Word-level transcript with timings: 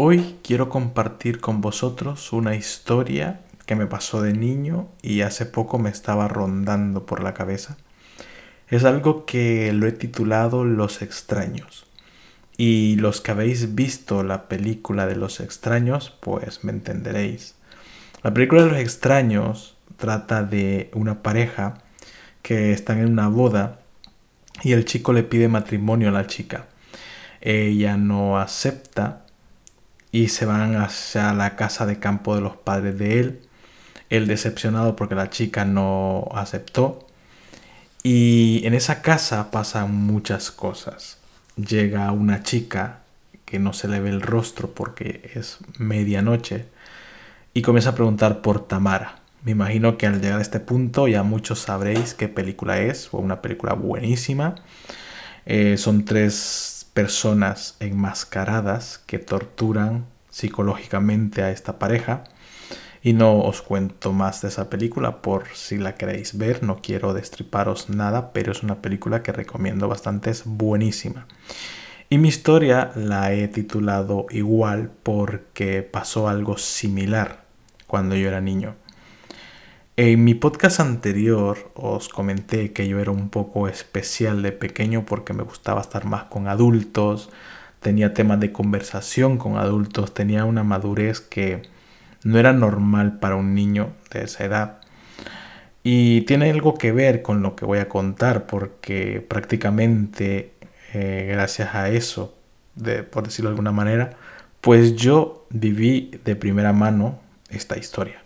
Hoy 0.00 0.36
quiero 0.44 0.68
compartir 0.68 1.40
con 1.40 1.60
vosotros 1.60 2.32
una 2.32 2.54
historia 2.54 3.40
que 3.66 3.74
me 3.74 3.88
pasó 3.88 4.22
de 4.22 4.32
niño 4.32 4.86
y 5.02 5.22
hace 5.22 5.44
poco 5.44 5.80
me 5.80 5.90
estaba 5.90 6.28
rondando 6.28 7.04
por 7.04 7.20
la 7.20 7.34
cabeza. 7.34 7.76
Es 8.68 8.84
algo 8.84 9.26
que 9.26 9.72
lo 9.72 9.88
he 9.88 9.90
titulado 9.90 10.64
Los 10.64 11.02
extraños. 11.02 11.84
Y 12.56 12.94
los 12.94 13.20
que 13.20 13.32
habéis 13.32 13.74
visto 13.74 14.22
la 14.22 14.46
película 14.46 15.04
de 15.08 15.16
Los 15.16 15.40
extraños, 15.40 16.16
pues 16.20 16.62
me 16.62 16.70
entenderéis. 16.70 17.56
La 18.22 18.32
película 18.32 18.62
de 18.62 18.70
Los 18.70 18.78
extraños 18.78 19.76
trata 19.96 20.44
de 20.44 20.92
una 20.94 21.24
pareja 21.24 21.82
que 22.42 22.70
están 22.70 22.98
en 22.98 23.08
una 23.10 23.26
boda 23.26 23.80
y 24.62 24.74
el 24.74 24.84
chico 24.84 25.12
le 25.12 25.24
pide 25.24 25.48
matrimonio 25.48 26.10
a 26.10 26.12
la 26.12 26.28
chica. 26.28 26.68
Ella 27.40 27.96
no 27.96 28.38
acepta 28.38 29.24
y 30.18 30.26
se 30.26 30.46
van 30.46 30.74
hacia 30.74 31.32
la 31.32 31.54
casa 31.54 31.86
de 31.86 32.00
campo 32.00 32.34
de 32.34 32.40
los 32.40 32.56
padres 32.56 32.98
de 32.98 33.20
él. 33.20 33.40
Él 34.10 34.26
decepcionado 34.26 34.96
porque 34.96 35.14
la 35.14 35.30
chica 35.30 35.64
no 35.64 36.28
aceptó. 36.34 37.06
Y 38.02 38.62
en 38.64 38.74
esa 38.74 39.00
casa 39.00 39.52
pasan 39.52 39.94
muchas 39.94 40.50
cosas. 40.50 41.18
Llega 41.56 42.10
una 42.10 42.42
chica 42.42 43.02
que 43.44 43.60
no 43.60 43.72
se 43.72 43.86
le 43.86 44.00
ve 44.00 44.10
el 44.10 44.20
rostro 44.20 44.74
porque 44.74 45.30
es 45.34 45.58
medianoche 45.78 46.66
y 47.54 47.62
comienza 47.62 47.90
a 47.90 47.94
preguntar 47.94 48.42
por 48.42 48.66
Tamara. 48.66 49.20
Me 49.44 49.52
imagino 49.52 49.98
que 49.98 50.06
al 50.06 50.20
llegar 50.20 50.40
a 50.40 50.42
este 50.42 50.58
punto 50.58 51.06
ya 51.06 51.22
muchos 51.22 51.60
sabréis 51.60 52.14
qué 52.14 52.26
película 52.26 52.80
es, 52.80 53.08
fue 53.08 53.20
una 53.20 53.40
película 53.40 53.74
buenísima. 53.74 54.56
Eh, 55.46 55.76
son 55.76 56.04
tres 56.04 56.77
personas 56.98 57.76
enmascaradas 57.78 58.98
que 59.06 59.20
torturan 59.20 60.06
psicológicamente 60.30 61.44
a 61.44 61.52
esta 61.52 61.78
pareja. 61.78 62.24
Y 63.04 63.12
no 63.12 63.38
os 63.38 63.62
cuento 63.62 64.12
más 64.12 64.42
de 64.42 64.48
esa 64.48 64.68
película 64.68 65.22
por 65.22 65.46
si 65.54 65.78
la 65.78 65.94
queréis 65.94 66.36
ver, 66.36 66.64
no 66.64 66.82
quiero 66.82 67.14
destriparos 67.14 67.88
nada, 67.88 68.32
pero 68.32 68.50
es 68.50 68.64
una 68.64 68.82
película 68.82 69.22
que 69.22 69.30
recomiendo 69.30 69.86
bastante, 69.86 70.30
es 70.30 70.42
buenísima. 70.44 71.28
Y 72.10 72.18
mi 72.18 72.26
historia 72.26 72.90
la 72.96 73.32
he 73.32 73.46
titulado 73.46 74.26
igual 74.30 74.90
porque 75.04 75.84
pasó 75.84 76.26
algo 76.26 76.58
similar 76.58 77.44
cuando 77.86 78.16
yo 78.16 78.26
era 78.26 78.40
niño. 78.40 78.74
En 80.00 80.22
mi 80.22 80.34
podcast 80.34 80.78
anterior 80.78 81.72
os 81.74 82.08
comenté 82.08 82.72
que 82.72 82.86
yo 82.86 83.00
era 83.00 83.10
un 83.10 83.30
poco 83.30 83.66
especial 83.66 84.42
de 84.42 84.52
pequeño 84.52 85.04
porque 85.04 85.32
me 85.32 85.42
gustaba 85.42 85.80
estar 85.80 86.04
más 86.04 86.22
con 86.26 86.46
adultos, 86.46 87.30
tenía 87.80 88.14
temas 88.14 88.38
de 88.38 88.52
conversación 88.52 89.38
con 89.38 89.56
adultos, 89.56 90.14
tenía 90.14 90.44
una 90.44 90.62
madurez 90.62 91.20
que 91.20 91.62
no 92.22 92.38
era 92.38 92.52
normal 92.52 93.18
para 93.18 93.34
un 93.34 93.56
niño 93.56 93.88
de 94.12 94.22
esa 94.22 94.44
edad. 94.44 94.78
Y 95.82 96.20
tiene 96.26 96.48
algo 96.48 96.74
que 96.74 96.92
ver 96.92 97.20
con 97.20 97.42
lo 97.42 97.56
que 97.56 97.64
voy 97.64 97.78
a 97.80 97.88
contar 97.88 98.46
porque 98.46 99.20
prácticamente 99.28 100.52
eh, 100.94 101.26
gracias 101.28 101.74
a 101.74 101.88
eso, 101.88 102.36
de, 102.76 103.02
por 103.02 103.24
decirlo 103.24 103.50
de 103.50 103.54
alguna 103.54 103.72
manera, 103.72 104.10
pues 104.60 104.94
yo 104.94 105.48
viví 105.50 106.12
de 106.24 106.36
primera 106.36 106.72
mano 106.72 107.18
esta 107.50 107.76
historia. 107.76 108.22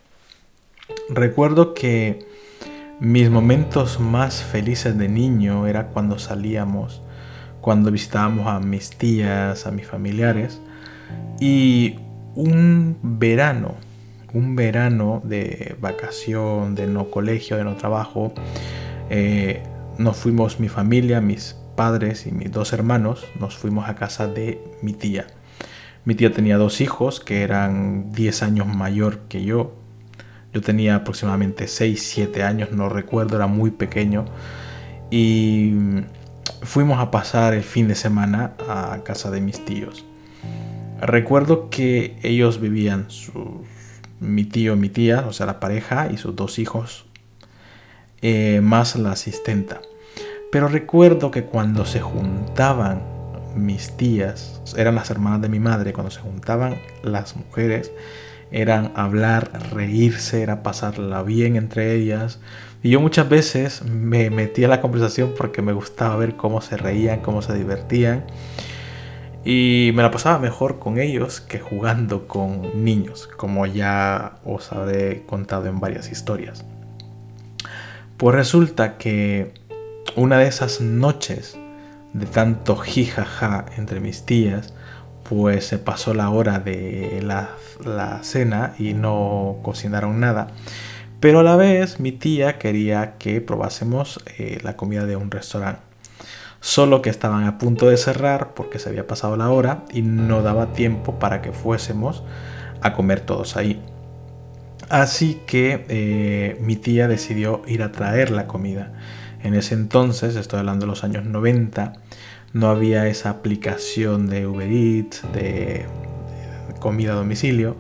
Recuerdo 1.08 1.74
que 1.74 2.26
mis 3.00 3.30
momentos 3.30 3.98
más 3.98 4.42
felices 4.42 4.96
de 4.96 5.08
niño 5.08 5.66
era 5.66 5.88
cuando 5.88 6.18
salíamos, 6.18 7.02
cuando 7.60 7.90
visitábamos 7.90 8.46
a 8.46 8.60
mis 8.60 8.90
tías, 8.90 9.66
a 9.66 9.70
mis 9.72 9.86
familiares 9.86 10.60
y 11.40 11.96
un 12.34 12.96
verano, 13.02 13.74
un 14.32 14.56
verano 14.56 15.20
de 15.24 15.76
vacación, 15.80 16.74
de 16.74 16.86
no 16.86 17.10
colegio, 17.10 17.56
de 17.56 17.64
no 17.64 17.74
trabajo, 17.76 18.32
eh, 19.10 19.62
nos 19.98 20.16
fuimos 20.16 20.60
mi 20.60 20.68
familia, 20.68 21.20
mis 21.20 21.56
padres 21.76 22.26
y 22.26 22.32
mis 22.32 22.50
dos 22.50 22.72
hermanos, 22.72 23.26
nos 23.38 23.56
fuimos 23.56 23.88
a 23.88 23.96
casa 23.96 24.28
de 24.28 24.62
mi 24.80 24.92
tía. 24.92 25.26
Mi 26.04 26.14
tía 26.14 26.32
tenía 26.32 26.56
dos 26.56 26.80
hijos 26.80 27.20
que 27.20 27.42
eran 27.42 28.12
10 28.12 28.42
años 28.42 28.66
mayor 28.66 29.20
que 29.28 29.44
yo, 29.44 29.81
yo 30.52 30.60
tenía 30.60 30.96
aproximadamente 30.96 31.68
6, 31.68 32.02
7 32.02 32.42
años, 32.42 32.72
no 32.72 32.88
recuerdo, 32.88 33.36
era 33.36 33.46
muy 33.46 33.70
pequeño. 33.70 34.26
Y 35.10 35.74
fuimos 36.62 36.98
a 36.98 37.10
pasar 37.10 37.54
el 37.54 37.62
fin 37.62 37.88
de 37.88 37.94
semana 37.94 38.52
a 38.68 39.00
casa 39.04 39.30
de 39.30 39.40
mis 39.40 39.64
tíos. 39.64 40.04
Recuerdo 41.00 41.68
que 41.70 42.18
ellos 42.22 42.60
vivían, 42.60 43.08
mi 44.20 44.44
tío, 44.44 44.76
mi 44.76 44.88
tía, 44.88 45.24
o 45.26 45.32
sea, 45.32 45.46
la 45.46 45.58
pareja 45.58 46.08
y 46.12 46.16
sus 46.16 46.36
dos 46.36 46.58
hijos, 46.58 47.06
eh, 48.20 48.60
más 48.62 48.94
la 48.96 49.12
asistenta. 49.12 49.80
Pero 50.52 50.68
recuerdo 50.68 51.30
que 51.30 51.44
cuando 51.44 51.86
se 51.86 52.00
juntaban 52.00 53.02
mis 53.56 53.96
tías, 53.96 54.62
eran 54.76 54.94
las 54.94 55.10
hermanas 55.10 55.40
de 55.40 55.48
mi 55.48 55.58
madre, 55.58 55.92
cuando 55.92 56.10
se 56.10 56.20
juntaban 56.20 56.76
las 57.02 57.36
mujeres, 57.36 57.90
eran 58.52 58.92
hablar, 58.94 59.50
reírse, 59.72 60.42
era 60.42 60.62
pasarla 60.62 61.22
bien 61.22 61.56
entre 61.56 61.94
ellas. 61.94 62.38
Y 62.82 62.90
yo 62.90 63.00
muchas 63.00 63.28
veces 63.28 63.82
me 63.84 64.30
metía 64.30 64.66
en 64.66 64.70
la 64.70 64.80
conversación 64.80 65.34
porque 65.36 65.62
me 65.62 65.72
gustaba 65.72 66.16
ver 66.16 66.36
cómo 66.36 66.60
se 66.60 66.76
reían, 66.76 67.20
cómo 67.20 67.42
se 67.42 67.54
divertían. 67.54 68.24
Y 69.44 69.90
me 69.94 70.02
la 70.02 70.10
pasaba 70.10 70.38
mejor 70.38 70.78
con 70.78 70.98
ellos 70.98 71.40
que 71.40 71.58
jugando 71.58 72.28
con 72.28 72.84
niños, 72.84 73.28
como 73.36 73.66
ya 73.66 74.38
os 74.44 74.70
habré 74.70 75.24
contado 75.26 75.66
en 75.66 75.80
varias 75.80 76.12
historias. 76.12 76.64
Pues 78.18 78.36
resulta 78.36 78.98
que 78.98 79.54
una 80.14 80.38
de 80.38 80.46
esas 80.46 80.80
noches 80.80 81.58
de 82.12 82.26
tanto 82.26 82.76
jijaja 82.76 83.66
entre 83.76 83.98
mis 83.98 84.24
tías, 84.24 84.74
pues 85.28 85.66
se 85.66 85.78
pasó 85.78 86.14
la 86.14 86.30
hora 86.30 86.58
de 86.58 87.20
la, 87.22 87.50
cena 88.22 88.74
y 88.78 88.94
no 88.94 89.58
cocinaron 89.62 90.20
nada. 90.20 90.48
Pero 91.20 91.40
a 91.40 91.42
la 91.42 91.56
vez 91.56 92.00
mi 92.00 92.12
tía 92.12 92.58
quería 92.58 93.16
que 93.18 93.40
probásemos 93.40 94.20
eh, 94.38 94.58
la 94.62 94.76
comida 94.76 95.06
de 95.06 95.16
un 95.16 95.30
restaurante. 95.30 95.82
Solo 96.60 97.02
que 97.02 97.10
estaban 97.10 97.44
a 97.44 97.58
punto 97.58 97.88
de 97.88 97.96
cerrar 97.96 98.54
porque 98.54 98.78
se 98.78 98.88
había 98.88 99.06
pasado 99.06 99.36
la 99.36 99.50
hora 99.50 99.84
y 99.92 100.02
no 100.02 100.42
daba 100.42 100.72
tiempo 100.72 101.18
para 101.18 101.42
que 101.42 101.52
fuésemos 101.52 102.22
a 102.80 102.92
comer 102.92 103.20
todos 103.20 103.56
ahí. 103.56 103.82
Así 104.88 105.40
que 105.46 105.86
eh, 105.88 106.58
mi 106.60 106.76
tía 106.76 107.08
decidió 107.08 107.62
ir 107.66 107.82
a 107.82 107.92
traer 107.92 108.30
la 108.30 108.46
comida. 108.46 108.92
En 109.42 109.54
ese 109.54 109.74
entonces, 109.74 110.36
estoy 110.36 110.60
hablando 110.60 110.86
de 110.86 110.90
los 110.90 111.02
años 111.02 111.24
90, 111.24 111.94
no 112.52 112.68
había 112.68 113.06
esa 113.06 113.30
aplicación 113.30 114.28
de 114.28 114.46
Uber 114.46 114.70
Eats, 114.70 115.22
de 115.32 115.86
comida 116.80 117.12
a 117.12 117.16
domicilio, 117.16 117.76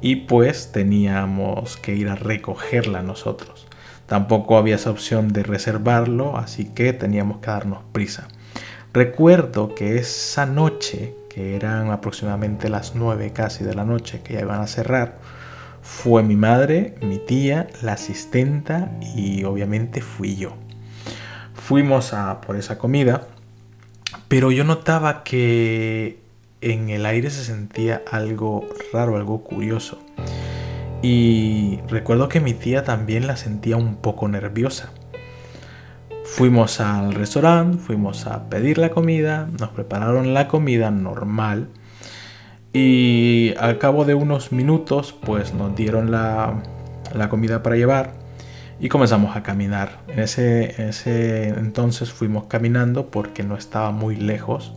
y 0.00 0.16
pues 0.16 0.72
teníamos 0.72 1.76
que 1.76 1.94
ir 1.94 2.08
a 2.08 2.14
recogerla 2.14 3.02
nosotros. 3.02 3.66
Tampoco 4.06 4.56
había 4.56 4.76
esa 4.76 4.90
opción 4.90 5.32
de 5.32 5.42
reservarlo, 5.42 6.38
así 6.38 6.66
que 6.66 6.92
teníamos 6.92 7.38
que 7.38 7.50
darnos 7.50 7.80
prisa. 7.92 8.28
Recuerdo 8.94 9.74
que 9.74 9.98
esa 9.98 10.46
noche, 10.46 11.14
que 11.28 11.56
eran 11.56 11.90
aproximadamente 11.90 12.70
las 12.70 12.94
9 12.94 13.32
casi 13.34 13.64
de 13.64 13.74
la 13.74 13.84
noche, 13.84 14.22
que 14.22 14.34
ya 14.34 14.40
iban 14.40 14.60
a 14.60 14.66
cerrar, 14.66 15.18
fue 15.82 16.22
mi 16.22 16.36
madre, 16.36 16.94
mi 17.02 17.18
tía, 17.18 17.66
la 17.82 17.92
asistenta 17.92 18.90
y 19.14 19.44
obviamente 19.44 20.00
fui 20.00 20.36
yo. 20.36 20.54
Fuimos 21.54 22.14
a 22.14 22.40
por 22.40 22.56
esa 22.56 22.78
comida 22.78 23.26
pero 24.28 24.52
yo 24.52 24.64
notaba 24.64 25.24
que 25.24 26.18
en 26.60 26.90
el 26.90 27.06
aire 27.06 27.30
se 27.30 27.44
sentía 27.44 28.02
algo 28.10 28.68
raro, 28.92 29.16
algo 29.16 29.42
curioso. 29.42 29.98
Y 31.02 31.78
recuerdo 31.88 32.28
que 32.28 32.40
mi 32.40 32.54
tía 32.54 32.84
también 32.84 33.26
la 33.26 33.36
sentía 33.36 33.76
un 33.76 33.96
poco 33.96 34.28
nerviosa. 34.28 34.90
Fuimos 36.24 36.80
al 36.80 37.14
restaurante, 37.14 37.78
fuimos 37.78 38.26
a 38.26 38.50
pedir 38.50 38.78
la 38.78 38.90
comida, 38.90 39.48
nos 39.58 39.70
prepararon 39.70 40.34
la 40.34 40.46
comida 40.46 40.90
normal 40.90 41.68
y 42.72 43.54
al 43.58 43.78
cabo 43.78 44.04
de 44.04 44.14
unos 44.14 44.52
minutos 44.52 45.14
pues 45.18 45.54
nos 45.54 45.74
dieron 45.74 46.10
la, 46.10 46.62
la 47.14 47.30
comida 47.30 47.62
para 47.62 47.76
llevar 47.76 48.12
y 48.80 48.88
comenzamos 48.88 49.36
a 49.36 49.42
caminar. 49.42 50.00
En 50.08 50.20
ese, 50.20 50.88
ese 50.88 51.48
entonces 51.48 52.12
fuimos 52.12 52.44
caminando 52.46 53.10
porque 53.10 53.42
no 53.42 53.56
estaba 53.56 53.90
muy 53.90 54.16
lejos. 54.16 54.72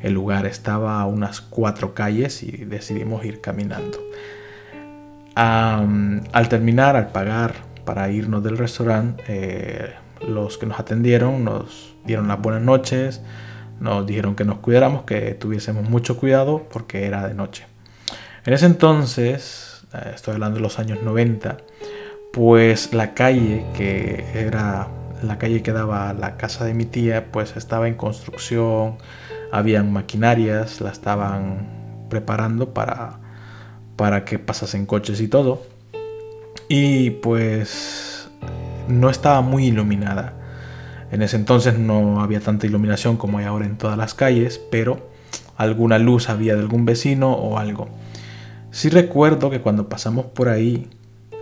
El 0.00 0.14
lugar 0.14 0.46
estaba 0.46 1.00
a 1.00 1.06
unas 1.06 1.40
cuatro 1.40 1.94
calles 1.94 2.42
y 2.42 2.64
decidimos 2.64 3.24
ir 3.24 3.40
caminando. 3.40 3.98
al 5.36 6.48
terminar, 6.48 6.96
al 6.96 7.08
pagar 7.08 7.54
para 7.84 8.10
irnos 8.10 8.42
del 8.42 8.58
restaurante, 8.58 9.22
eh, 9.28 9.92
los 10.26 10.58
que 10.58 10.66
nos 10.66 10.80
atendieron 10.80 11.44
nos 11.44 11.94
dieron 12.04 12.28
las 12.28 12.40
buenas 12.40 12.62
noches, 12.62 13.22
nos 13.80 14.06
dijeron 14.06 14.34
que 14.36 14.44
nos 14.44 14.58
cuidáramos, 14.58 15.02
que 15.04 15.34
tuviésemos 15.34 15.88
mucho 15.88 16.16
cuidado 16.16 16.66
porque 16.72 17.06
era 17.06 17.26
de 17.26 17.34
noche. 17.34 17.66
En 18.46 18.52
ese 18.52 18.66
entonces, 18.66 19.84
eh, 19.92 20.12
estoy 20.14 20.34
hablando 20.34 20.56
de 20.56 20.62
los 20.62 20.78
años 20.78 21.02
90, 21.02 21.56
pues 22.34 22.92
la 22.92 23.14
calle 23.14 23.64
que 23.74 24.24
era 24.34 24.88
la 25.22 25.38
calle 25.38 25.62
que 25.62 25.72
daba 25.72 26.10
a 26.10 26.14
la 26.14 26.36
casa 26.36 26.64
de 26.64 26.74
mi 26.74 26.84
tía, 26.84 27.30
pues 27.30 27.56
estaba 27.56 27.86
en 27.86 27.94
construcción, 27.94 28.96
habían 29.52 29.92
maquinarias, 29.92 30.80
la 30.80 30.90
estaban 30.90 32.06
preparando 32.10 32.74
para, 32.74 33.20
para 33.96 34.24
que 34.24 34.40
pasasen 34.40 34.84
coches 34.84 35.20
y 35.20 35.28
todo. 35.28 35.62
Y 36.68 37.10
pues 37.10 38.28
no 38.88 39.10
estaba 39.10 39.40
muy 39.40 39.66
iluminada. 39.66 40.34
En 41.12 41.22
ese 41.22 41.36
entonces 41.36 41.78
no 41.78 42.20
había 42.20 42.40
tanta 42.40 42.66
iluminación 42.66 43.16
como 43.16 43.38
hay 43.38 43.44
ahora 43.44 43.64
en 43.64 43.78
todas 43.78 43.96
las 43.96 44.12
calles, 44.12 44.60
pero 44.72 45.08
alguna 45.56 46.00
luz 46.00 46.28
había 46.28 46.54
de 46.54 46.60
algún 46.60 46.84
vecino 46.84 47.32
o 47.32 47.58
algo. 47.58 47.88
Sí 48.72 48.88
recuerdo 48.88 49.50
que 49.50 49.60
cuando 49.60 49.88
pasamos 49.88 50.26
por 50.26 50.48
ahí, 50.48 50.90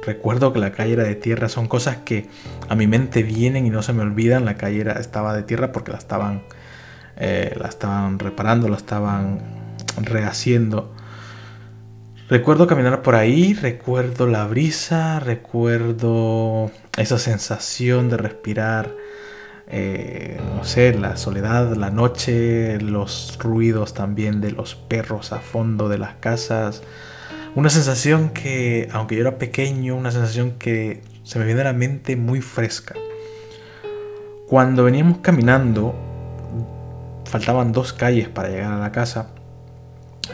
recuerdo 0.02 0.52
que 0.52 0.58
la 0.58 0.72
calle 0.72 0.94
era 0.94 1.04
de 1.04 1.14
tierra, 1.14 1.48
son 1.48 1.68
cosas 1.68 1.98
que 1.98 2.28
a 2.68 2.74
mi 2.74 2.86
mente 2.86 3.22
vienen 3.22 3.66
y 3.66 3.70
no 3.70 3.82
se 3.82 3.92
me 3.92 4.02
olvidan. 4.02 4.44
La 4.44 4.56
calle 4.56 4.84
estaba 4.98 5.34
de 5.34 5.42
tierra 5.42 5.72
porque 5.72 5.92
la 5.92 5.98
estaban, 5.98 6.42
eh, 7.16 7.54
la 7.58 7.68
estaban 7.68 8.18
reparando, 8.18 8.68
la 8.68 8.76
estaban 8.76 9.40
rehaciendo. 10.00 10.94
Recuerdo 12.28 12.66
caminar 12.66 13.02
por 13.02 13.14
ahí, 13.14 13.54
recuerdo 13.54 14.26
la 14.26 14.46
brisa, 14.46 15.20
recuerdo 15.20 16.70
esa 16.96 17.18
sensación 17.18 18.08
de 18.08 18.16
respirar 18.16 18.90
eh, 19.74 20.38
no 20.54 20.64
sé, 20.64 20.92
la 20.92 21.16
soledad, 21.16 21.74
la 21.76 21.90
noche, 21.90 22.78
los 22.78 23.38
ruidos 23.38 23.94
también 23.94 24.42
de 24.42 24.50
los 24.50 24.74
perros 24.74 25.32
a 25.32 25.40
fondo 25.40 25.88
de 25.88 25.96
las 25.96 26.14
casas. 26.16 26.82
Una 27.54 27.68
sensación 27.68 28.30
que, 28.30 28.88
aunque 28.92 29.14
yo 29.14 29.20
era 29.20 29.36
pequeño, 29.36 29.94
una 29.94 30.10
sensación 30.10 30.52
que 30.52 31.02
se 31.22 31.38
me 31.38 31.44
viene 31.44 31.60
a 31.60 31.64
la 31.64 31.74
mente 31.74 32.16
muy 32.16 32.40
fresca. 32.40 32.94
Cuando 34.48 34.84
veníamos 34.84 35.18
caminando, 35.18 35.94
faltaban 37.26 37.72
dos 37.72 37.92
calles 37.92 38.30
para 38.30 38.48
llegar 38.48 38.72
a 38.72 38.78
la 38.78 38.90
casa. 38.90 39.32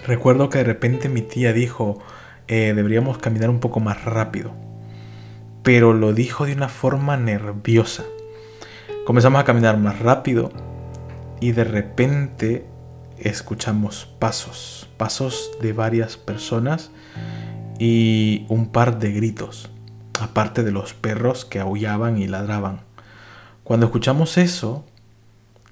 Recuerdo 0.07 0.49
que 0.49 0.59
de 0.59 0.65
repente 0.65 1.09
mi 1.09 1.23
tía 1.23 1.53
dijo, 1.53 1.99
eh, 2.47 2.73
deberíamos 2.77 3.19
caminar 3.19 3.51
un 3.51 3.59
poco 3.59 3.81
más 3.81 4.05
rápido. 4.05 4.53
Pero 5.65 5.95
lo 5.95 6.13
dijo 6.13 6.47
de 6.47 6.53
una 6.53 6.69
forma 6.69 7.17
nerviosa. 7.17 8.05
Comenzamos 9.05 9.41
a 9.41 9.45
caminar 9.45 9.77
más 9.77 9.99
rápido 9.99 10.53
y 11.41 11.51
de 11.51 11.65
repente 11.65 12.65
escuchamos 13.19 14.07
pasos, 14.21 14.89
pasos 14.97 15.51
de 15.61 15.73
varias 15.73 16.17
personas 16.17 16.93
y 17.79 18.47
un 18.49 18.69
par 18.69 18.99
de 18.99 19.13
gritos, 19.13 19.71
aparte 20.21 20.63
de 20.63 20.73
los 20.73 20.95
perros 20.95 21.45
que 21.45 21.61
aullaban 21.61 22.19
y 22.19 22.27
ladraban. 22.27 22.81
Cuando 23.65 23.87
escuchamos 23.87 24.39
eso, 24.39 24.85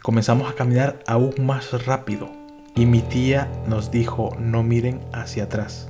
comenzamos 0.03 0.51
a 0.51 0.55
caminar 0.55 1.01
aún 1.07 1.35
más 1.41 1.85
rápido 1.87 2.31
y 2.75 2.87
mi 2.87 3.01
tía 3.01 3.51
nos 3.67 3.91
dijo 3.91 4.37
no 4.39 4.63
miren 4.63 5.01
hacia 5.13 5.45
atrás. 5.45 5.89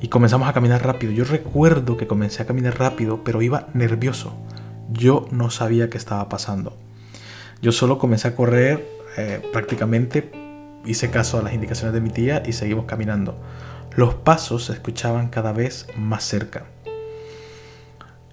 Y 0.00 0.08
comenzamos 0.08 0.48
a 0.48 0.52
caminar 0.52 0.86
rápido. 0.86 1.12
Yo 1.12 1.24
recuerdo 1.24 1.96
que 1.96 2.06
comencé 2.06 2.42
a 2.42 2.46
caminar 2.46 2.78
rápido, 2.78 3.24
pero 3.24 3.42
iba 3.42 3.66
nervioso 3.74 4.32
yo 4.90 5.26
no 5.30 5.50
sabía 5.50 5.90
qué 5.90 5.98
estaba 5.98 6.28
pasando. 6.28 6.76
Yo 7.60 7.72
solo 7.72 7.98
comencé 7.98 8.28
a 8.28 8.36
correr 8.36 8.86
eh, 9.16 9.40
prácticamente, 9.52 10.30
hice 10.84 11.10
caso 11.10 11.38
a 11.38 11.42
las 11.42 11.52
indicaciones 11.52 11.94
de 11.94 12.00
mi 12.00 12.10
tía 12.10 12.42
y 12.46 12.52
seguimos 12.52 12.86
caminando. 12.86 13.38
Los 13.98 14.14
pasos 14.14 14.66
se 14.66 14.74
escuchaban 14.74 15.26
cada 15.26 15.50
vez 15.50 15.88
más 15.96 16.22
cerca. 16.22 16.66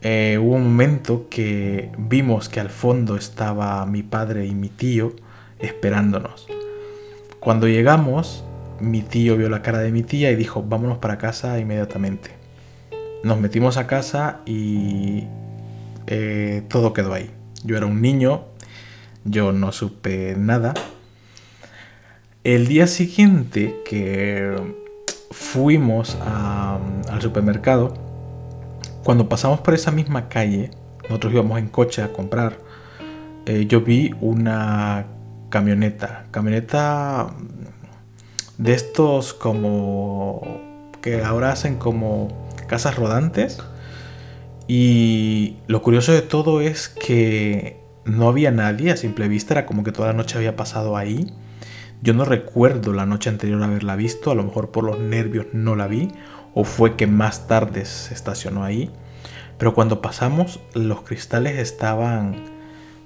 Eh, 0.01 0.37
hubo 0.39 0.53
un 0.53 0.63
momento 0.65 1.25
que 1.27 1.91
vimos 1.97 2.49
que 2.49 2.59
al 2.59 2.69
fondo 2.69 3.15
estaba 3.15 3.83
mi 3.87 4.03
padre 4.03 4.45
y 4.45 4.53
mi 4.53 4.69
tío 4.69 5.15
esperándonos. 5.57 6.45
Cuando 7.39 7.67
llegamos, 7.67 8.43
mi 8.79 9.01
tío 9.01 9.37
vio 9.37 9.49
la 9.49 9.63
cara 9.63 9.79
de 9.79 9.91
mi 9.91 10.03
tía 10.03 10.29
y 10.29 10.35
dijo, 10.35 10.61
vámonos 10.61 10.99
para 10.99 11.17
casa 11.17 11.59
inmediatamente. 11.59 12.29
Nos 13.23 13.39
metimos 13.39 13.77
a 13.77 13.87
casa 13.87 14.41
y 14.45 15.23
eh, 16.05 16.61
todo 16.69 16.93
quedó 16.93 17.11
ahí. 17.11 17.31
Yo 17.63 17.75
era 17.75 17.87
un 17.87 18.03
niño, 18.03 18.45
yo 19.23 19.51
no 19.51 19.71
supe 19.71 20.35
nada. 20.37 20.75
El 22.43 22.67
día 22.67 22.85
siguiente 22.85 23.81
que 23.83 24.84
fuimos 25.35 26.17
al 26.21 27.21
supermercado, 27.21 27.93
cuando 29.03 29.27
pasamos 29.27 29.59
por 29.59 29.73
esa 29.73 29.91
misma 29.91 30.29
calle, 30.29 30.71
nosotros 31.03 31.33
íbamos 31.33 31.59
en 31.59 31.67
coche 31.67 32.01
a 32.01 32.13
comprar, 32.13 32.57
eh, 33.45 33.65
yo 33.67 33.81
vi 33.81 34.15
una 34.21 35.05
camioneta, 35.49 36.25
camioneta 36.31 37.27
de 38.57 38.73
estos 38.73 39.33
como 39.33 40.89
que 41.01 41.21
ahora 41.21 41.51
hacen 41.51 41.75
como 41.75 42.47
casas 42.67 42.95
rodantes 42.95 43.59
y 44.67 45.57
lo 45.67 45.81
curioso 45.81 46.13
de 46.13 46.21
todo 46.21 46.61
es 46.61 46.87
que 46.87 47.77
no 48.05 48.29
había 48.29 48.51
nadie 48.51 48.91
a 48.91 48.97
simple 48.97 49.27
vista, 49.27 49.53
era 49.53 49.65
como 49.65 49.83
que 49.83 49.91
toda 49.91 50.07
la 50.07 50.13
noche 50.13 50.37
había 50.37 50.55
pasado 50.55 50.95
ahí. 50.95 51.33
Yo 52.01 52.13
no 52.13 52.25
recuerdo 52.25 52.93
la 52.93 53.05
noche 53.05 53.29
anterior 53.29 53.61
haberla 53.63 53.95
visto, 53.95 54.31
a 54.31 54.35
lo 54.35 54.43
mejor 54.43 54.71
por 54.71 54.83
los 54.83 54.99
nervios 54.99 55.47
no 55.53 55.75
la 55.75 55.87
vi, 55.87 56.11
o 56.53 56.63
fue 56.63 56.95
que 56.95 57.07
más 57.07 57.47
tarde 57.47 57.85
se 57.85 58.13
estacionó 58.13 58.63
ahí. 58.63 58.91
Pero 59.57 59.73
cuando 59.73 60.01
pasamos, 60.01 60.59
los 60.73 61.01
cristales 61.01 61.57
estaban 61.59 62.55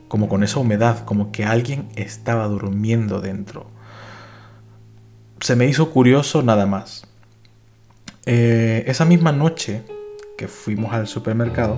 como 0.08 0.28
con 0.28 0.44
esa 0.44 0.60
humedad, 0.60 1.06
como 1.06 1.32
que 1.32 1.46
alguien 1.46 1.88
estaba 1.96 2.48
durmiendo 2.48 3.22
dentro. 3.22 3.68
Se 5.40 5.56
me 5.56 5.68
hizo 5.68 5.92
curioso 5.92 6.42
nada 6.42 6.66
más. 6.66 7.06
Eh, 8.26 8.84
esa 8.88 9.06
misma 9.06 9.32
noche 9.32 9.84
que 10.38 10.48
fuimos 10.48 10.94
al 10.94 11.08
supermercado, 11.08 11.78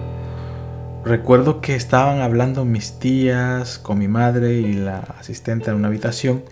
recuerdo 1.06 1.62
que 1.62 1.76
estaban 1.76 2.22
hablando 2.22 2.66
mis 2.66 3.00
tías 3.00 3.80
con 3.80 4.00
mi 4.00 4.08
madre 4.08 4.54
y 4.54 4.74
la 4.74 5.00
asistente 5.20 5.70
en 5.70 5.76
una 5.78 5.90
habitación 5.90 6.44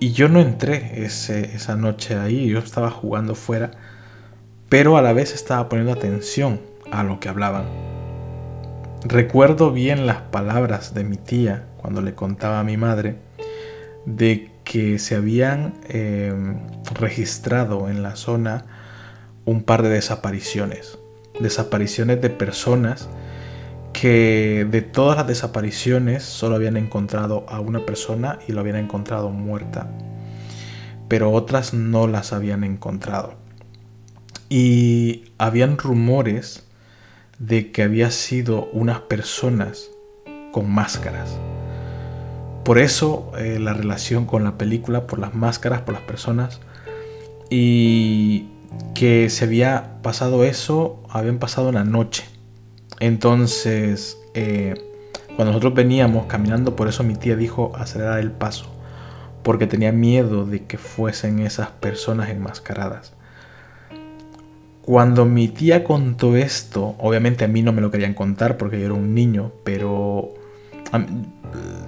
y 0.00 0.12
yo 0.12 0.28
no 0.28 0.40
entré 0.40 1.04
esa 1.04 1.76
noche 1.76 2.16
ahí, 2.16 2.48
yo 2.48 2.58
estaba 2.58 2.90
jugando 2.90 3.34
fuera, 3.34 3.70
pero 4.68 4.96
a 4.96 5.02
la 5.02 5.12
vez 5.12 5.34
estaba 5.34 5.68
poniendo 5.68 5.92
atención 5.92 6.60
a 6.90 7.02
lo 7.02 7.20
que 7.20 7.28
hablaban. 7.28 7.66
Recuerdo 9.04 9.70
bien 9.70 10.06
las 10.06 10.22
palabras 10.22 10.94
de 10.94 11.04
mi 11.04 11.16
tía 11.16 11.66
cuando 11.76 12.00
le 12.00 12.14
contaba 12.14 12.60
a 12.60 12.64
mi 12.64 12.76
madre 12.76 13.16
de 14.06 14.50
que 14.64 14.98
se 14.98 15.14
habían 15.14 15.74
em, 15.88 16.58
registrado 16.94 17.88
en 17.88 18.02
la 18.02 18.16
zona 18.16 18.64
un 19.44 19.62
par 19.62 19.82
de 19.82 19.90
desapariciones 19.90 20.98
desapariciones 21.40 22.20
de 22.20 22.30
personas 22.30 23.08
que 24.04 24.66
de 24.70 24.82
todas 24.82 25.16
las 25.16 25.26
desapariciones 25.26 26.24
solo 26.24 26.56
habían 26.56 26.76
encontrado 26.76 27.46
a 27.48 27.58
una 27.60 27.86
persona 27.86 28.38
y 28.46 28.52
lo 28.52 28.60
habían 28.60 28.76
encontrado 28.76 29.30
muerta, 29.30 29.90
pero 31.08 31.32
otras 31.32 31.72
no 31.72 32.06
las 32.06 32.34
habían 32.34 32.64
encontrado. 32.64 33.32
Y 34.50 35.32
habían 35.38 35.78
rumores 35.78 36.66
de 37.38 37.72
que 37.72 37.82
había 37.82 38.10
sido 38.10 38.68
unas 38.74 39.00
personas 39.00 39.88
con 40.52 40.70
máscaras. 40.70 41.38
Por 42.62 42.76
eso 42.76 43.32
eh, 43.38 43.58
la 43.58 43.72
relación 43.72 44.26
con 44.26 44.44
la 44.44 44.58
película, 44.58 45.06
por 45.06 45.18
las 45.18 45.34
máscaras, 45.34 45.80
por 45.80 45.94
las 45.94 46.02
personas. 46.02 46.60
Y 47.48 48.48
que 48.94 49.30
se 49.30 49.46
había 49.46 50.02
pasado 50.02 50.44
eso, 50.44 51.02
habían 51.08 51.38
pasado 51.38 51.70
una 51.70 51.84
noche. 51.84 52.33
Entonces, 53.04 54.18
eh, 54.32 54.72
cuando 55.36 55.52
nosotros 55.52 55.74
veníamos 55.74 56.24
caminando, 56.24 56.74
por 56.74 56.88
eso 56.88 57.04
mi 57.04 57.14
tía 57.16 57.36
dijo 57.36 57.72
acelerar 57.76 58.18
el 58.18 58.30
paso, 58.30 58.64
porque 59.42 59.66
tenía 59.66 59.92
miedo 59.92 60.46
de 60.46 60.64
que 60.64 60.78
fuesen 60.78 61.40
esas 61.40 61.68
personas 61.68 62.30
enmascaradas. 62.30 63.12
Cuando 64.80 65.26
mi 65.26 65.48
tía 65.48 65.84
contó 65.84 66.34
esto, 66.34 66.94
obviamente 66.98 67.44
a 67.44 67.48
mí 67.48 67.60
no 67.60 67.74
me 67.74 67.82
lo 67.82 67.90
querían 67.90 68.14
contar 68.14 68.56
porque 68.56 68.78
yo 68.80 68.86
era 68.86 68.94
un 68.94 69.14
niño, 69.14 69.52
pero 69.64 70.32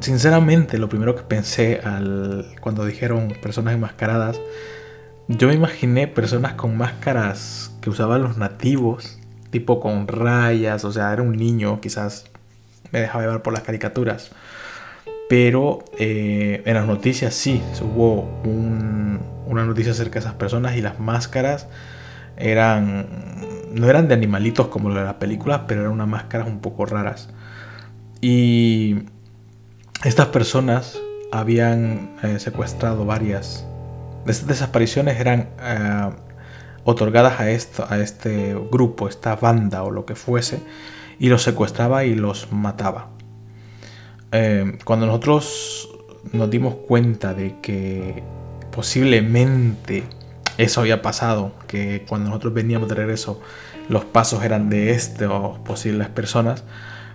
sinceramente 0.00 0.76
lo 0.76 0.90
primero 0.90 1.16
que 1.16 1.22
pensé 1.22 1.80
al, 1.82 2.44
cuando 2.60 2.84
dijeron 2.84 3.32
personas 3.40 3.72
enmascaradas 3.72 4.38
yo 5.28 5.48
me 5.48 5.54
imaginé 5.54 6.06
personas 6.08 6.54
con 6.54 6.76
máscaras 6.76 7.72
que 7.80 7.90
usaban 7.90 8.22
los 8.22 8.36
nativos, 8.36 9.18
tipo 9.50 9.80
con 9.80 10.08
rayas, 10.08 10.84
o 10.84 10.92
sea, 10.92 11.12
era 11.12 11.22
un 11.22 11.36
niño, 11.36 11.80
quizás 11.80 12.26
me 12.92 13.00
dejaba 13.00 13.24
llevar 13.24 13.42
por 13.42 13.52
las 13.52 13.62
caricaturas. 13.62 14.30
Pero 15.28 15.84
eh, 15.98 16.62
en 16.64 16.74
las 16.74 16.86
noticias 16.86 17.34
sí, 17.34 17.60
hubo 17.82 18.22
una 19.46 19.64
noticia 19.64 19.92
acerca 19.92 20.14
de 20.14 20.20
esas 20.20 20.34
personas 20.34 20.76
y 20.76 20.80
las 20.80 21.00
máscaras 21.00 21.66
eran 22.36 23.06
no 23.72 23.88
eran 23.88 24.08
de 24.08 24.14
animalitos 24.14 24.68
como 24.68 24.88
la 24.90 25.00
de 25.00 25.06
la 25.06 25.18
película, 25.18 25.66
pero 25.66 25.82
eran 25.82 25.92
unas 25.92 26.08
máscaras 26.08 26.46
un 26.46 26.60
poco 26.60 26.86
raras. 26.86 27.28
Y 28.20 28.96
estas 30.04 30.26
personas 30.28 30.98
habían 31.32 32.16
eh, 32.22 32.38
secuestrado 32.38 33.04
varias. 33.04 33.66
Estas 34.26 34.46
desapariciones 34.46 35.20
eran 35.20 35.50
eh, 35.60 36.10
otorgadas 36.86 37.40
a, 37.40 37.50
esto, 37.50 37.84
a 37.88 37.98
este 37.98 38.54
grupo, 38.70 39.08
esta 39.08 39.36
banda 39.36 39.82
o 39.82 39.90
lo 39.90 40.06
que 40.06 40.14
fuese, 40.14 40.62
y 41.18 41.28
los 41.28 41.42
secuestraba 41.42 42.04
y 42.04 42.14
los 42.14 42.52
mataba. 42.52 43.10
Eh, 44.32 44.78
cuando 44.84 45.06
nosotros 45.06 45.90
nos 46.32 46.48
dimos 46.48 46.76
cuenta 46.76 47.34
de 47.34 47.56
que 47.60 48.22
posiblemente 48.70 50.04
eso 50.58 50.80
había 50.80 51.02
pasado, 51.02 51.52
que 51.66 52.04
cuando 52.08 52.30
nosotros 52.30 52.54
veníamos 52.54 52.88
de 52.88 52.94
regreso 52.94 53.40
los 53.88 54.04
pasos 54.04 54.44
eran 54.44 54.70
de 54.70 54.98
o 55.28 55.62
posibles 55.64 56.08
personas, 56.08 56.64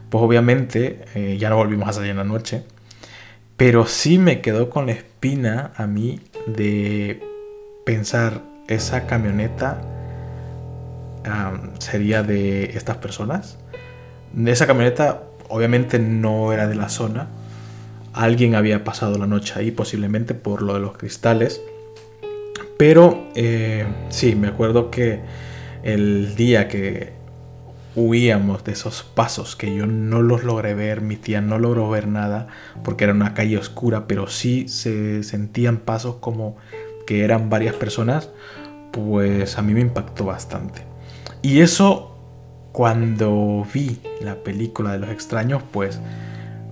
pues 0.10 0.22
obviamente 0.22 1.06
eh, 1.16 1.38
ya 1.40 1.50
no 1.50 1.56
volvimos 1.56 1.88
a 1.88 1.94
salir 1.94 2.12
en 2.12 2.18
la 2.18 2.24
noche. 2.24 2.63
Pero 3.56 3.86
sí 3.86 4.18
me 4.18 4.42
quedó 4.42 4.70
con 4.70 4.86
la 4.88 4.94
espina 4.94 5.72
a 5.75 5.88
mí 5.88 6.20
de 6.48 7.22
pensar, 7.86 8.42
esa 8.72 9.06
camioneta 9.08 9.82
sería 11.80 12.24
de 12.24 12.66
estas 12.78 12.98
personas. 12.98 13.58
Esa 14.46 14.66
camioneta 14.66 15.24
obviamente 15.50 16.00
no 16.00 16.54
era 16.54 16.68
de 16.68 16.75
la 16.75 16.90
zona. 16.90 17.28
Alguien 18.13 18.56
había 18.56 18.84
pasado 18.84 19.18
la 19.18 19.28
noche 19.28 19.54
ahí, 19.58 19.72
posiblemente 19.72 20.34
por 20.34 20.62
lo 20.62 20.74
de 20.74 20.80
los 20.80 20.98
cristales. 20.98 21.62
Pero 22.78 23.28
eh, 23.36 23.86
sí, 24.10 24.36
me 24.36 24.48
acuerdo 24.48 24.90
que 24.90 25.22
el 25.84 26.36
día 26.36 26.68
que 26.68 27.13
huíamos 27.96 28.63
de 28.63 28.72
esos 28.72 29.04
pasos 29.04 29.56
que 29.56 29.75
yo 29.75 29.86
no 29.86 30.22
los 30.22 30.44
logré 30.44 30.74
ver, 30.74 31.01
mi 31.01 31.18
tía 31.18 31.42
no 31.42 31.60
logró 31.60 31.90
ver 31.90 32.08
nada 32.08 32.48
porque 32.84 33.04
era 33.04 33.13
una 33.13 33.34
calle 33.34 33.58
oscura, 33.58 34.08
pero 34.08 34.28
sí 34.28 34.68
se 34.68 35.24
sentían 35.24 35.78
pasos 35.78 36.16
como 36.16 36.58
que 37.06 37.24
eran 37.24 37.50
varias 37.50 37.75
personas, 37.75 38.30
pues 38.92 39.58
a 39.58 39.62
mí 39.62 39.74
me 39.74 39.82
impactó 39.82 40.26
bastante. 40.26 40.84
Y 41.42 41.62
eso 41.62 42.12
cuando 42.72 43.66
vi 43.74 44.00
la 44.22 44.36
película 44.36 44.94
de 44.94 45.00
los 45.00 45.10
extraños, 45.10 45.62
pues 45.72 46.00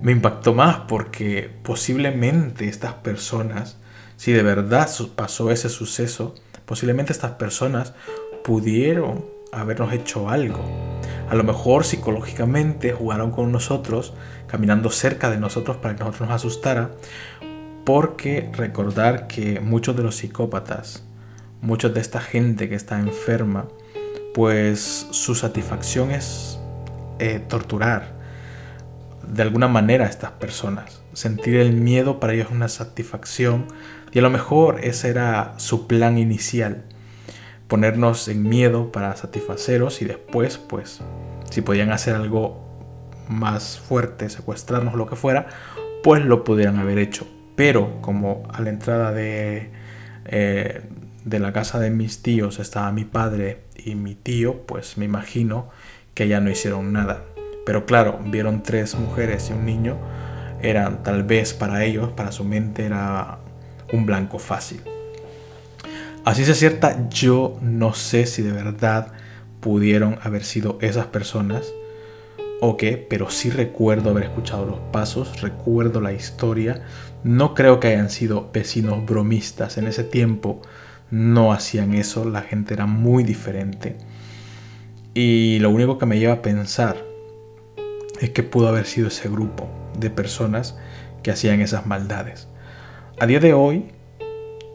me 0.02 0.12
impactó 0.12 0.54
más 0.54 0.80
porque 0.88 1.50
posiblemente 1.62 2.68
estas 2.68 2.94
personas, 2.94 3.76
si 4.16 4.32
de 4.32 4.42
verdad 4.42 4.88
pasó 5.14 5.50
ese 5.50 5.68
suceso, 5.68 6.34
posiblemente 6.64 7.12
estas 7.12 7.32
personas 7.32 7.92
pudieron 8.44 9.26
habernos 9.52 9.92
hecho 9.92 10.30
algo. 10.30 10.60
A 11.28 11.34
lo 11.34 11.44
mejor 11.44 11.84
psicológicamente 11.84 12.92
jugaron 12.92 13.30
con 13.30 13.52
nosotros, 13.52 14.14
caminando 14.46 14.90
cerca 14.90 15.30
de 15.30 15.38
nosotros 15.38 15.76
para 15.76 15.94
que 15.94 16.04
nosotros 16.04 16.28
nos 16.28 16.36
asustara, 16.36 16.90
porque 17.84 18.50
recordar 18.52 19.26
que 19.26 19.60
muchos 19.60 19.96
de 19.96 20.02
los 20.02 20.16
psicópatas, 20.16 21.04
muchos 21.60 21.94
de 21.94 22.00
esta 22.00 22.20
gente 22.20 22.68
que 22.68 22.74
está 22.74 22.98
enferma, 22.98 23.66
pues 24.34 25.08
su 25.10 25.34
satisfacción 25.34 26.10
es 26.10 26.58
eh, 27.18 27.44
torturar 27.46 28.14
de 29.26 29.42
alguna 29.42 29.68
manera 29.68 30.06
a 30.06 30.08
estas 30.08 30.32
personas. 30.32 31.02
Sentir 31.12 31.56
el 31.56 31.72
miedo 31.72 32.20
para 32.20 32.34
ellos 32.34 32.46
es 32.46 32.52
una 32.52 32.68
satisfacción 32.68 33.66
y 34.12 34.18
a 34.18 34.22
lo 34.22 34.30
mejor 34.30 34.80
ese 34.82 35.08
era 35.08 35.54
su 35.58 35.86
plan 35.86 36.18
inicial 36.18 36.84
ponernos 37.70 38.26
en 38.26 38.42
miedo 38.42 38.90
para 38.90 39.14
satisfaceros 39.14 40.02
y 40.02 40.04
después, 40.04 40.58
pues, 40.58 41.00
si 41.50 41.62
podían 41.62 41.92
hacer 41.92 42.16
algo 42.16 42.68
más 43.28 43.78
fuerte, 43.78 44.28
secuestrarnos, 44.28 44.94
lo 44.94 45.06
que 45.06 45.14
fuera, 45.14 45.46
pues 46.02 46.24
lo 46.24 46.42
pudieran 46.42 46.80
haber 46.80 46.98
hecho. 46.98 47.28
Pero 47.54 48.02
como 48.02 48.42
a 48.52 48.60
la 48.60 48.70
entrada 48.70 49.12
de, 49.12 49.70
eh, 50.24 50.82
de 51.24 51.38
la 51.38 51.52
casa 51.52 51.78
de 51.78 51.90
mis 51.90 52.22
tíos 52.22 52.58
estaba 52.58 52.92
mi 52.92 53.04
padre 53.04 53.64
y 53.76 53.94
mi 53.94 54.14
tío, 54.14 54.62
pues 54.66 54.96
me 54.96 55.04
imagino 55.04 55.68
que 56.14 56.28
ya 56.28 56.40
no 56.40 56.50
hicieron 56.50 56.92
nada. 56.92 57.24
Pero 57.66 57.86
claro, 57.86 58.18
vieron 58.24 58.62
tres 58.62 58.94
mujeres 58.94 59.50
y 59.50 59.52
un 59.52 59.64
niño, 59.66 59.98
eran 60.62 61.02
tal 61.02 61.24
vez 61.24 61.54
para 61.54 61.84
ellos, 61.84 62.10
para 62.12 62.32
su 62.32 62.44
mente 62.44 62.84
era 62.84 63.38
un 63.92 64.06
blanco 64.06 64.38
fácil. 64.38 64.82
Así 66.24 66.44
se 66.44 66.54
cierta, 66.54 67.08
yo 67.08 67.58
no 67.62 67.94
sé 67.94 68.26
si 68.26 68.42
de 68.42 68.52
verdad 68.52 69.12
pudieron 69.60 70.18
haber 70.22 70.44
sido 70.44 70.78
esas 70.80 71.06
personas 71.06 71.72
o 72.60 72.76
qué, 72.76 73.06
pero 73.08 73.30
sí 73.30 73.50
recuerdo 73.50 74.10
haber 74.10 74.24
escuchado 74.24 74.66
los 74.66 74.78
pasos, 74.92 75.40
recuerdo 75.40 76.00
la 76.00 76.12
historia. 76.12 76.82
No 77.24 77.54
creo 77.54 77.80
que 77.80 77.88
hayan 77.88 78.10
sido 78.10 78.50
vecinos 78.52 79.04
bromistas. 79.06 79.78
En 79.78 79.86
ese 79.86 80.04
tiempo 80.04 80.60
no 81.10 81.52
hacían 81.52 81.94
eso, 81.94 82.24
la 82.24 82.42
gente 82.42 82.74
era 82.74 82.86
muy 82.86 83.24
diferente. 83.24 83.96
Y 85.14 85.58
lo 85.58 85.70
único 85.70 85.98
que 85.98 86.06
me 86.06 86.18
lleva 86.18 86.34
a 86.34 86.42
pensar 86.42 86.96
es 88.20 88.30
que 88.30 88.42
pudo 88.42 88.68
haber 88.68 88.86
sido 88.86 89.08
ese 89.08 89.28
grupo 89.28 89.68
de 89.98 90.10
personas 90.10 90.76
que 91.22 91.30
hacían 91.30 91.60
esas 91.60 91.86
maldades. 91.86 92.48
A 93.18 93.26
día 93.26 93.40
de 93.40 93.52
hoy, 93.52 93.86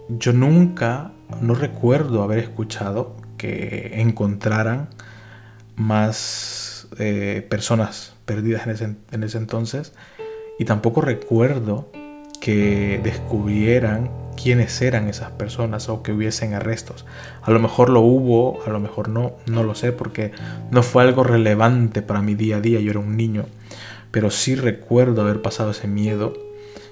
yo 0.09 0.33
nunca 0.33 1.11
no 1.41 1.55
recuerdo 1.55 2.21
haber 2.21 2.39
escuchado 2.39 3.15
que 3.37 4.01
encontraran 4.01 4.89
más 5.75 6.87
eh, 6.99 7.45
personas 7.49 8.15
perdidas 8.25 8.67
en 9.11 9.23
ese, 9.23 9.37
entonces 9.37 9.93
y 10.57 10.65
tampoco 10.65 11.01
recuerdo 11.01 11.89
que 12.39 12.99
descubrieran 13.03 14.09
quiénes 14.41 14.81
eran 14.81 15.07
esas 15.07 15.31
personas 15.31 15.89
o 15.89 16.03
que 16.03 16.11
hubiesen 16.11 16.53
arrestos. 16.53 17.05
A 17.41 17.51
lo 17.51 17.59
mejor 17.59 17.89
lo 17.89 18.01
hubo, 18.01 18.63
a 18.65 18.69
lo 18.69 18.79
mejor 18.79 19.09
no, 19.09 19.33
no 19.45 19.63
lo 19.63 19.75
sé 19.75 19.91
porque 19.91 20.31
no 20.71 20.83
fue 20.83 21.03
algo 21.03 21.23
relevante 21.23 22.01
para 22.01 22.21
mi 22.21 22.35
día 22.35 22.57
a 22.57 22.61
día, 22.61 22.79
yo 22.79 22.91
era 22.91 22.99
un 22.99 23.17
niño, 23.17 23.45
pero 24.11 24.31
sí 24.31 24.55
recuerdo 24.55 25.21
haber 25.21 25.41
pasado 25.41 25.71
ese 25.71 25.87
miedo 25.87 26.33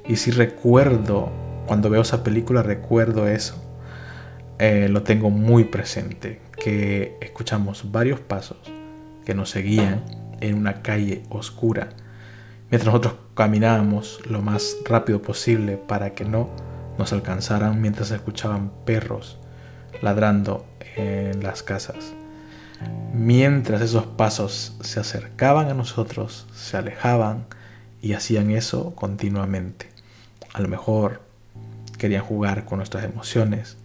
y 0.07 0.17
sí 0.17 0.31
recuerdo, 0.31 1.31
cuando 1.67 1.89
veo 1.89 2.01
esa 2.01 2.23
película 2.23 2.63
recuerdo 2.63 3.27
eso 3.27 3.63
eh, 4.59 4.87
lo 4.89 5.03
tengo 5.03 5.29
muy 5.29 5.65
presente, 5.65 6.39
que 6.57 7.17
escuchamos 7.21 7.91
varios 7.91 8.19
pasos 8.19 8.57
que 9.25 9.33
nos 9.33 9.49
seguían 9.49 10.03
en 10.41 10.55
una 10.55 10.81
calle 10.81 11.23
oscura, 11.29 11.89
mientras 12.69 12.85
nosotros 12.85 13.15
caminábamos 13.33 14.19
lo 14.29 14.41
más 14.41 14.77
rápido 14.85 15.21
posible 15.21 15.77
para 15.77 16.13
que 16.13 16.25
no 16.25 16.49
nos 16.97 17.13
alcanzaran 17.13 17.81
mientras 17.81 18.11
escuchaban 18.11 18.71
perros 18.85 19.37
ladrando 20.01 20.65
en 20.95 21.43
las 21.43 21.63
casas. 21.63 22.13
Mientras 23.13 23.81
esos 23.81 24.05
pasos 24.05 24.75
se 24.81 24.99
acercaban 24.99 25.69
a 25.69 25.73
nosotros, 25.73 26.47
se 26.53 26.77
alejaban 26.77 27.45
y 28.01 28.13
hacían 28.13 28.51
eso 28.51 28.95
continuamente. 28.95 29.89
A 30.53 30.61
lo 30.61 30.67
mejor 30.67 31.21
querían 31.97 32.23
jugar 32.23 32.65
con 32.65 32.77
nuestras 32.77 33.05
emociones, 33.05 33.77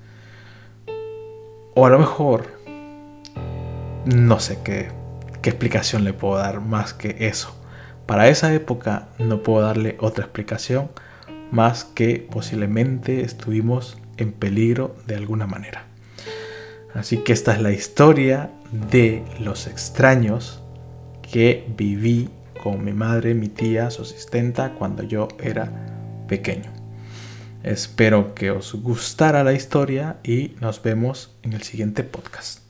o 1.74 1.86
a 1.86 1.90
lo 1.90 1.98
mejor, 2.00 2.58
no 4.04 4.40
sé 4.40 4.58
qué, 4.64 4.90
qué 5.42 5.50
explicación 5.50 6.02
le 6.02 6.12
puedo 6.12 6.36
dar 6.36 6.60
más 6.60 6.94
que 6.94 7.28
eso. 7.28 7.54
Para 8.06 8.28
esa 8.28 8.52
época 8.52 9.08
no 9.18 9.42
puedo 9.42 9.64
darle 9.64 9.96
otra 10.00 10.24
explicación 10.24 10.90
más 11.50 11.84
que 11.84 12.26
posiblemente 12.30 13.22
estuvimos 13.22 13.98
en 14.16 14.32
peligro 14.32 14.96
de 15.06 15.16
alguna 15.16 15.46
manera. 15.46 15.86
Así 16.94 17.18
que 17.18 17.32
esta 17.32 17.54
es 17.54 17.62
la 17.62 17.72
historia 17.72 18.50
de 18.90 19.22
los 19.40 19.66
extraños 19.66 20.62
que 21.22 21.66
viví 21.76 22.30
con 22.62 22.84
mi 22.84 22.92
madre, 22.92 23.34
mi 23.34 23.48
tía, 23.48 23.90
su 23.90 24.02
asistenta 24.02 24.74
cuando 24.74 25.02
yo 25.02 25.28
era 25.38 26.24
pequeño. 26.26 26.72
Espero 27.62 28.34
que 28.34 28.50
os 28.50 28.74
gustara 28.74 29.44
la 29.44 29.52
historia 29.52 30.18
y 30.22 30.54
nos 30.60 30.82
vemos 30.82 31.36
en 31.42 31.52
el 31.52 31.62
siguiente 31.62 32.04
podcast. 32.04 32.67